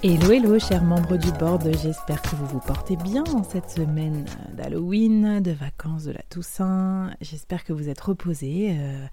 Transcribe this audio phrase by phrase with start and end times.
[0.00, 4.24] Hello, hello, chers membres du board, j'espère que vous vous portez bien en cette semaine
[4.56, 7.10] d'Halloween, de vacances de la Toussaint.
[7.20, 8.76] J'espère que vous êtes reposés.
[8.78, 9.06] euh,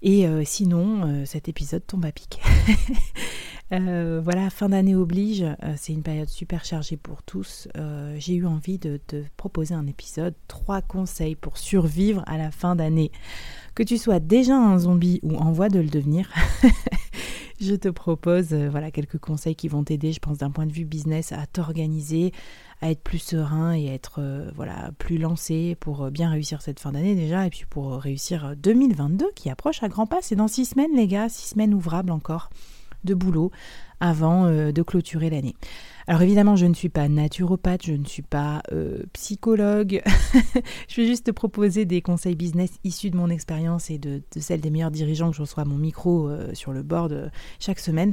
[0.00, 2.40] et euh, sinon, euh, cet épisode tombe à pic.
[3.70, 5.44] Voilà, fin d'année oblige,
[5.76, 7.66] c'est une période super chargée pour tous.
[8.18, 12.76] J'ai eu envie de te proposer un épisode, trois conseils pour survivre à la fin
[12.76, 13.10] d'année.
[13.74, 16.30] Que tu sois déjà un zombie ou en voie de le devenir,
[17.60, 20.72] je te propose euh, voilà quelques conseils qui vont t'aider, je pense d'un point de
[20.72, 22.32] vue business, à t'organiser,
[22.84, 26.60] à être plus serein et à être euh, voilà plus lancé pour euh, bien réussir
[26.60, 30.18] cette fin d'année déjà et puis pour réussir euh, 2022 qui approche à grands pas.
[30.20, 32.50] C'est dans six semaines les gars, six semaines ouvrables encore
[33.04, 33.50] de boulot
[34.00, 35.54] avant de clôturer l'année.
[36.06, 40.02] Alors évidemment, je ne suis pas naturopathe, je ne suis pas euh, psychologue.
[40.88, 44.60] je vais juste te proposer des conseils business issus de mon expérience et de, celle
[44.60, 47.80] des meilleurs dirigeants que je reçois à mon micro euh, sur le board euh, chaque
[47.80, 48.12] semaine.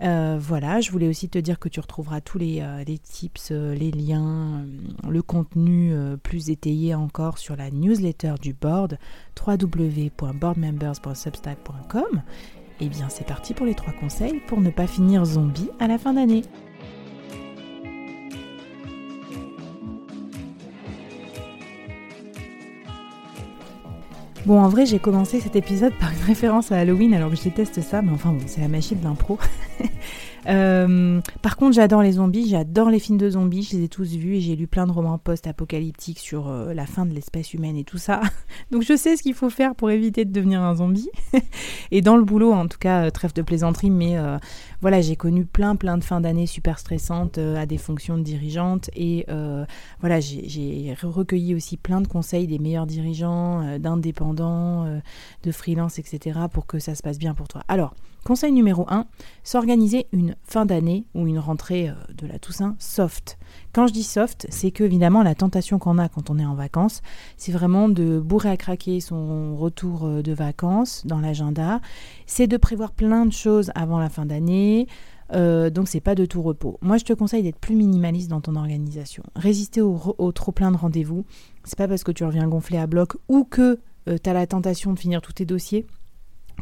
[0.00, 2.62] Voilà, je voulais aussi te dire que tu retrouveras tous les,
[3.02, 4.66] tips, les liens,
[5.08, 8.98] le contenu plus étayé encore sur la newsletter du board
[9.46, 12.22] www.boardmembers.substack.com.
[12.80, 15.96] Et bien c'est parti pour les trois conseils pour ne pas finir zombie à la
[15.96, 16.42] fin d'année.
[24.46, 27.44] Bon, en vrai, j'ai commencé cet épisode par une référence à Halloween, alors que je
[27.44, 29.38] déteste ça, mais enfin bon, c'est la magie de l'impro.
[30.46, 34.14] Euh, par contre, j'adore les zombies, j'adore les films de zombies, je les ai tous
[34.14, 37.76] vus et j'ai lu plein de romans post-apocalyptiques sur euh, la fin de l'espèce humaine
[37.76, 38.20] et tout ça.
[38.70, 41.08] Donc je sais ce qu'il faut faire pour éviter de devenir un zombie.
[41.90, 44.16] et dans le boulot, en tout cas, euh, trêve de plaisanterie, mais
[44.80, 48.90] voilà, j'ai connu plein plein de fins d'année super stressantes à des fonctions de dirigeante
[48.94, 49.26] et
[50.00, 54.86] voilà, j'ai- recueilli aussi plein de conseils des meilleurs dirigeants, d'indépendants,
[55.42, 56.40] de freelance, etc.
[56.52, 57.62] pour que ça se passe bien pour toi.
[57.68, 57.94] Alors,
[58.24, 59.06] conseil numéro 1,
[59.44, 63.38] s'organiser une fin d'année ou une rentrée euh, de la Toussaint soft.
[63.72, 66.54] Quand je dis soft, c'est que évidemment la tentation qu'on a quand on est en
[66.54, 67.02] vacances,
[67.36, 71.80] c'est vraiment de bourrer à craquer son retour euh, de vacances dans l'agenda,
[72.26, 74.88] c'est de prévoir plein de choses avant la fin d'année.
[75.32, 76.78] euh, donc c'est pas de tout repos.
[76.80, 79.22] Moi je te conseille d'être plus minimaliste dans ton organisation.
[79.36, 81.24] Résister au, trop plein de rendez-vous.
[81.64, 84.92] C'est pas parce que tu reviens gonflé à bloc ou que tu as la tentation
[84.92, 85.86] de finir tous tes dossiers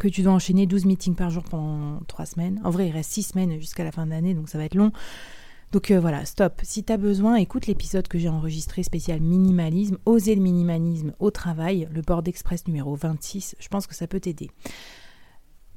[0.01, 2.61] que tu dois enchaîner 12 meetings par jour pendant 3 semaines.
[2.65, 4.75] En vrai, il reste 6 semaines jusqu'à la fin de l'année, donc ça va être
[4.75, 4.93] long.
[5.73, 6.61] Donc euh, voilà, stop.
[6.63, 11.31] Si tu as besoin, écoute l'épisode que j'ai enregistré spécial minimalisme, oser le minimalisme au
[11.31, 14.51] travail, le board express numéro 26, je pense que ça peut t'aider.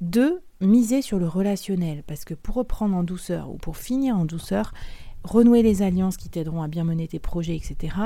[0.02, 0.42] 2.
[0.60, 4.74] Miser sur le relationnel, parce que pour reprendre en douceur ou pour finir en douceur,
[5.24, 7.96] renouer les alliances qui t'aideront à bien mener tes projets, etc.,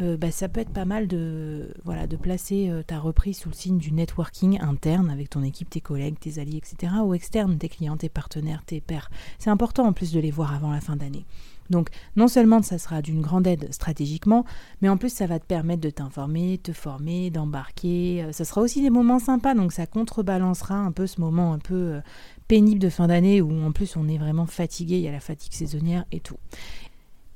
[0.00, 3.48] euh, bah, ça peut être pas mal de, voilà, de placer euh, ta reprise sous
[3.48, 7.58] le signe du networking interne avec ton équipe, tes collègues, tes alliés, etc., ou externe,
[7.58, 9.10] tes clients, tes partenaires, tes pairs.
[9.38, 11.26] C'est important en plus de les voir avant la fin d'année.
[11.70, 14.46] Donc non seulement ça sera d'une grande aide stratégiquement,
[14.80, 18.22] mais en plus ça va te permettre de t'informer, te former, d'embarquer.
[18.22, 21.58] Euh, Ça sera aussi des moments sympas, donc ça contrebalancera un peu ce moment un
[21.58, 22.00] peu
[22.46, 25.20] pénible de fin d'année où en plus on est vraiment fatigué, il y a la
[25.20, 26.38] fatigue saisonnière et tout.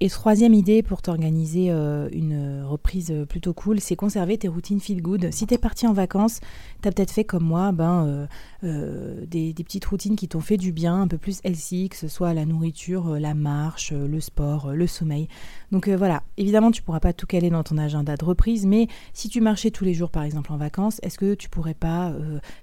[0.05, 4.81] Et troisième idée pour t'organiser euh, une reprise euh, plutôt cool, c'est conserver tes routines
[4.81, 5.29] feel good.
[5.31, 6.41] Si t'es parti en vacances,
[6.81, 8.27] t'as peut-être fait comme moi, ben
[8.65, 12.09] euh, des, petites routines qui t'ont fait du bien, un peu plus healthy, que ce
[12.09, 15.29] soit la nourriture, la marche, le sport, le sommeil.
[15.71, 19.29] Donc voilà, évidemment tu pourras pas tout caler dans ton agenda de reprise, mais si
[19.29, 22.13] tu marchais tous les jours par exemple en vacances, est-ce que tu pourrais pas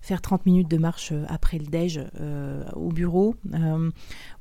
[0.01, 2.01] faire 30 minutes de marche après le déj
[2.75, 3.35] au bureau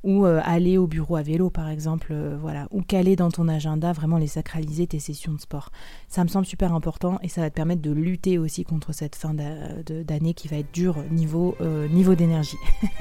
[0.03, 4.25] ou aller au bureau à vélo par exemple, voilà, caler dans ton agenda vraiment les
[4.25, 5.69] sacraliser tes sessions de sport.
[6.07, 9.15] Ça me semble super important et ça va te permettre de lutter aussi contre cette
[9.15, 12.57] fin d'année qui va être dure niveau, euh, niveau d'énergie.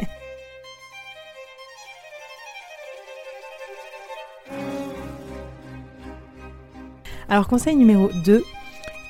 [7.31, 8.45] Alors conseil numéro 2,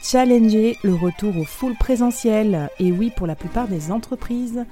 [0.00, 2.70] challenger le retour au full présentiel.
[2.78, 4.64] Et oui, pour la plupart des entreprises,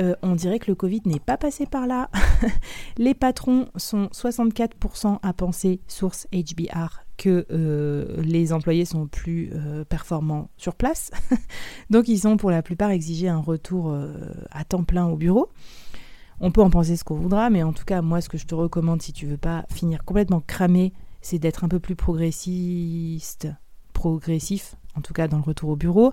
[0.00, 2.10] euh, on dirait que le Covid n'est pas passé par là.
[2.96, 9.84] Les patrons sont 64% à penser, source HBR, que euh, les employés sont plus euh,
[9.84, 11.10] performants sur place.
[11.90, 13.94] Donc ils ont pour la plupart exigé un retour
[14.50, 15.50] à temps plein au bureau.
[16.40, 18.46] On peut en penser ce qu'on voudra, mais en tout cas, moi, ce que je
[18.46, 23.48] te recommande si tu veux pas finir complètement cramé, c'est d'être un peu plus progressiste,
[23.92, 26.12] progressif, en tout cas dans le retour au bureau.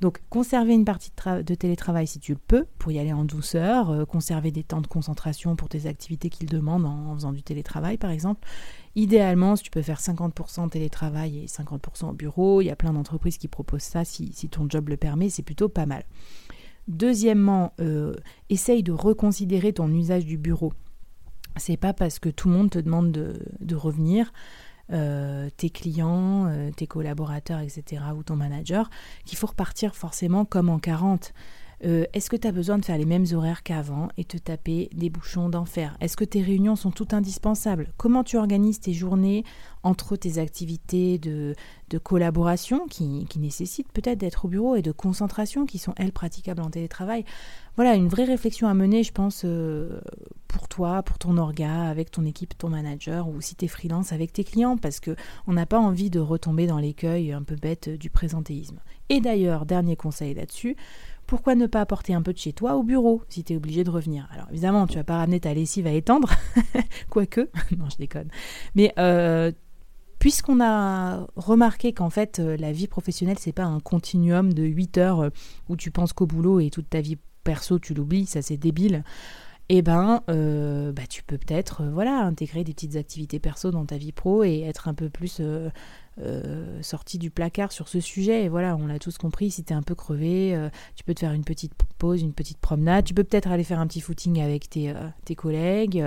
[0.00, 3.12] Donc, conserver une partie de, tra- de télétravail si tu le peux, pour y aller
[3.12, 7.32] en douceur, euh, conserver des temps de concentration pour tes activités qu'ils demandent en, faisant
[7.32, 8.46] du télétravail, par exemple.
[8.94, 12.92] Idéalement, si tu peux faire 50% télétravail et 50% au bureau, il y a plein
[12.92, 16.04] d'entreprises qui proposent ça si, si ton job le permet, c'est plutôt pas mal.
[16.88, 18.14] Deuxièmement, euh,
[18.48, 20.72] essaye de reconsidérer ton usage du bureau.
[21.56, 24.32] C'est pas parce que tout le monde te demande de, revenir,
[24.92, 28.90] euh, tes clients, euh, tes collaborateurs, etc., ou ton manager,
[29.24, 31.32] qu'il faut repartir forcément comme en 40.
[31.84, 34.90] Euh, est-ce que tu as besoin de faire les mêmes horaires qu'avant et te taper
[34.92, 35.96] des bouchons d'enfer?
[36.00, 37.92] Est-ce que tes réunions sont toutes indispensables?
[37.96, 39.44] Comment tu organises tes journées
[39.84, 41.54] entre tes activités de,
[42.02, 46.70] collaboration qui, nécessitent peut-être d'être au bureau et de concentration qui sont, elles, praticables en
[46.70, 47.24] télétravail?
[47.76, 50.00] Voilà, une vraie réflexion à mener, je pense, euh,
[50.48, 54.12] pour toi, pour ton orga, avec ton équipe, ton manager, ou si tu es freelance
[54.12, 57.88] avec tes clients, parce qu'on n'a pas envie de retomber dans l'écueil un peu bête
[57.88, 58.80] du présentéisme.
[59.10, 60.76] Et d'ailleurs, dernier conseil là-dessus,
[61.28, 63.84] pourquoi ne pas apporter un peu de chez toi au bureau si tu es obligé
[63.84, 64.26] de revenir?
[64.32, 66.32] Alors évidemment, tu vas pas ramener ta lessive à étendre,
[67.10, 68.28] quoique, non je déconne.
[68.74, 69.52] Mais euh,
[70.18, 74.98] puisqu'on a remarqué qu'en fait euh, la vie professionnelle c'est pas un continuum de 8
[74.98, 75.30] heures euh,
[75.68, 79.04] où tu penses qu'au boulot et toute ta vie perso tu l'oublies, ça c'est débile.
[79.70, 84.12] Eh ben, bah, tu peux peut-être voilà intégrer des petites activités perso dans ta vie
[84.12, 85.42] pro et être un peu plus
[86.20, 88.44] euh, sorti du placard sur ce sujet.
[88.44, 91.14] Et voilà, on l'a tous compris, si tu es un peu crevé, euh, tu peux
[91.14, 93.04] te faire une petite pause, une petite promenade.
[93.04, 96.04] Tu peux peut-être aller faire un petit footing avec tes, euh, collègues.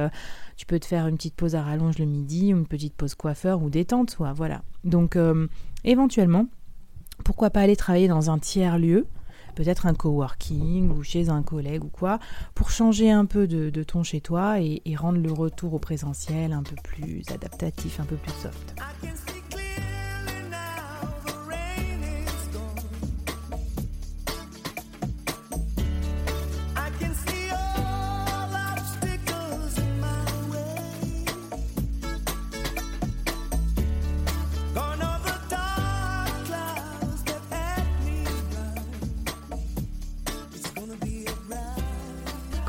[0.58, 3.16] tu peux te faire une petite pause à rallonge le midi, ou une petite pause
[3.16, 4.18] coiffeur ou détente.
[4.36, 4.64] Voilà.
[4.84, 5.18] Donc,
[5.86, 6.48] éventuellement,
[7.24, 9.06] pourquoi pas aller travailler dans un tiers lieu
[9.52, 12.20] peut-être un coworking ou chez un collègue ou quoi,
[12.56, 16.64] pour changer un peu de, ton chez toi et rendre le retour au présentiel un
[16.64, 18.76] peu plus adaptatif, un peu plus soft.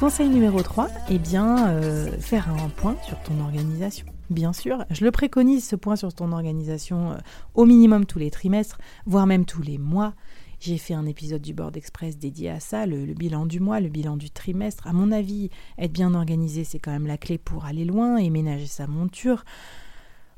[0.02, 4.04] Conseil numéro 3, eh bien, euh, faire un point sur ton organisation.
[4.30, 7.18] Bien sûr, je le préconise, ce point sur ton organisation, euh,
[7.54, 10.14] au minimum tous les trimestres, voire même tous les mois.
[10.58, 13.90] J'ai fait un épisode du Board Express dédié à ça, le, bilan du mois, le
[13.90, 14.88] bilan du trimestre.
[14.88, 18.28] À mon avis, être bien organisé, c'est quand même la clé pour aller loin et
[18.28, 19.44] ménager sa monture.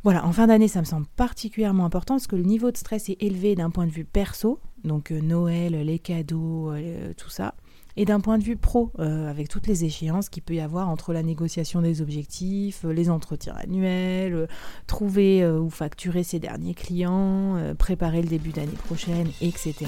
[0.03, 3.09] Voilà, en fin d'année, ça me semble particulièrement important parce que le niveau de stress
[3.09, 6.71] est élevé d'un point de vue perso, donc euh, Noël, les cadeaux,
[7.17, 7.55] tout ça
[7.97, 10.89] et d'un point de vue pro, euh, avec toutes les échéances qu'il peut y avoir
[10.89, 14.47] entre la négociation des objectifs, euh, les entretiens annuels, euh,
[14.87, 19.87] trouver ou facturer ses derniers clients, préparer le début d'année prochaine, etc.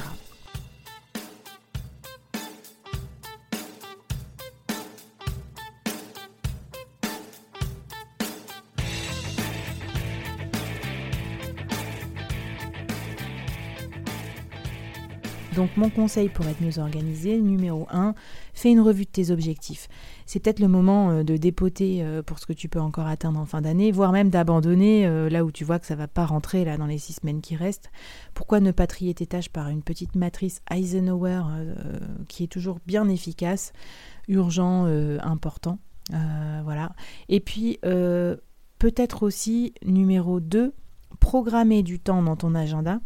[15.77, 18.15] mon conseil pour être mieux organisé, numéro 1,
[18.55, 19.89] fais une revue de tes objectifs.
[20.25, 23.39] C'est peut-être le moment euh, de dépoter euh, pour ce que tu peux encore atteindre
[23.39, 26.25] en fin d'année, voire même d'abandonner euh, là où tu vois que ça va pas
[26.25, 27.91] rentrer dans les six semaines qui restent.
[28.35, 31.43] Pourquoi ne pas trier tes tâches par une petite matrice Eisenhower
[32.29, 33.73] qui est toujours bien efficace,
[34.29, 34.87] urgent,
[35.23, 35.79] important.
[36.11, 36.93] voilà.
[37.29, 37.79] Et puis
[38.79, 40.75] peut-être aussi numéro 2,
[41.21, 43.01] programmer du temps dans ton agenda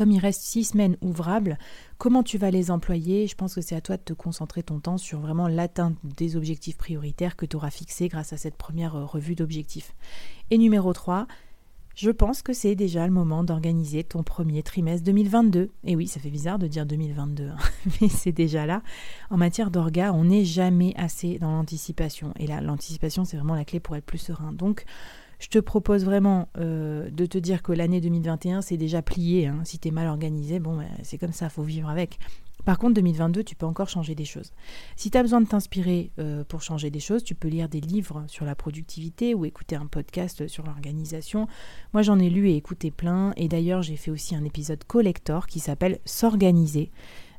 [0.00, 1.58] comme il reste six semaines ouvrables,
[1.98, 3.26] comment tu vas les employer?
[3.26, 6.36] Je pense que c'est à toi de te concentrer ton temps sur vraiment l'atteinte des
[6.36, 9.92] objectifs prioritaires que tu auras fixés grâce à cette première euh, revue d'objectifs.
[10.50, 11.26] Et numéro 3,
[11.94, 15.68] je pense que c'est déjà le moment d'organiser ton premier trimestre 2022.
[15.84, 17.56] Et oui, ça fait bizarre de dire 2022, hein,
[18.00, 18.82] mais c'est déjà là.
[19.28, 22.32] En matière d'orga, on n'est jamais assez dans l'anticipation.
[22.38, 24.54] Et là, l'anticipation, c'est vraiment la clé pour être plus serein.
[24.54, 24.86] Donc,
[25.40, 29.46] je te propose vraiment euh, de te dire que l'année 2021, c'est déjà plié.
[29.46, 29.60] Hein.
[29.64, 32.18] Si tu mal organisé, bon, ben, c'est comme ça, faut vivre avec.
[32.66, 34.52] Par contre, 2022, tu peux encore changer des choses.
[34.96, 37.80] Si tu as besoin de t'inspirer euh, pour changer des choses, tu peux lire des
[37.80, 41.48] livres sur la productivité ou écouter un podcast sur l'organisation.
[41.94, 43.32] Moi, j'en ai lu et écouté plein.
[43.38, 46.90] Et d'ailleurs, j'ai fait aussi un épisode collector qui s'appelle S'organiser.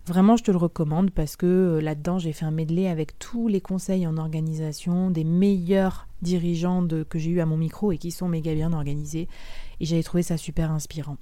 [0.08, 3.48] Vraiment, je te le recommande parce que euh, là-dedans, j'ai fait un medley avec tous
[3.48, 8.12] les conseils en organisation des meilleurs dirigeants que j'ai eu à mon micro et qui
[8.12, 9.28] sont méga bien organisés.
[9.80, 11.18] Et j'avais trouvé ça super inspirant.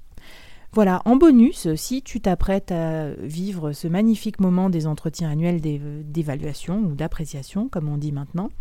[0.72, 6.80] Voilà, en bonus, si tu t'apprêtes à vivre ce magnifique moment des entretiens annuels d'évaluation
[6.82, 8.52] ou d'appréciation, comme on dit maintenant,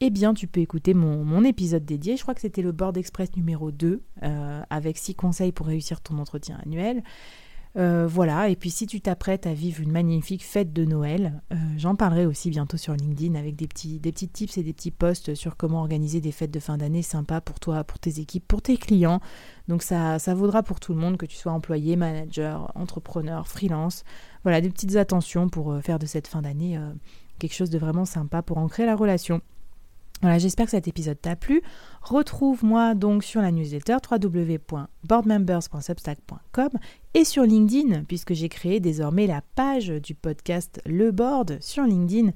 [0.00, 2.16] eh bien, tu peux écouter mon, épisode dédié.
[2.16, 6.00] Je crois que c'était le Board Express numéro 2, euh, avec 6 conseils pour réussir
[6.00, 7.02] ton entretien annuel.
[7.76, 11.56] Euh, voilà, et puis si tu t'apprêtes à vivre une magnifique fête de Noël, euh,
[11.76, 15.56] j'en parlerai aussi bientôt sur LinkedIn avec des petits, tips et des petits posts sur
[15.56, 18.76] comment organiser des fêtes de fin d'année sympas pour toi, pour tes équipes, pour tes
[18.76, 19.20] clients.
[19.68, 24.02] Donc ça, ça vaudra pour tout le monde, que tu sois employé, manager, entrepreneur, freelance.
[24.42, 26.78] Voilà, des petites attentions pour euh, faire de cette fin d'année
[27.38, 29.40] quelque chose de vraiment sympa pour ancrer la relation.
[30.22, 31.62] Voilà, j'espère que cet épisode t'a plu.
[32.02, 36.68] Retrouve-moi donc sur la newsletter www.boardmembers.substack.com
[37.14, 42.32] et sur LinkedIn, puisque j'ai créé désormais la page du podcast Le Board sur LinkedIn.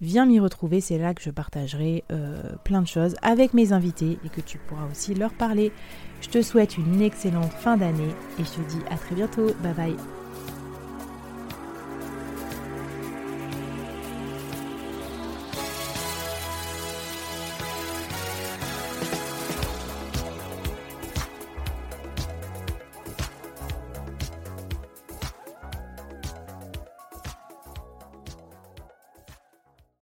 [0.00, 4.18] Viens m'y retrouver, c'est là que je partagerai euh, plein de choses avec mes invités
[4.24, 5.72] et que tu pourras aussi leur parler.
[6.20, 9.52] Je te souhaite une excellente fin d'année et je te dis à très bientôt.
[9.62, 10.13] Bye bye.